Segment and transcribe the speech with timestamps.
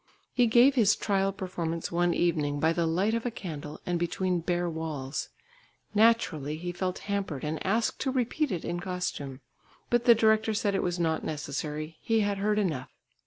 [0.33, 4.39] He gave his trial performance one evening by the light of a candle and between
[4.39, 5.29] bare walls.
[5.93, 9.41] Naturally he felt hampered and asked to repeat it in costume.
[9.91, 12.89] But the director said it was not necessary; he had heard enough.